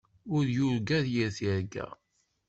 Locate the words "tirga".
1.37-1.87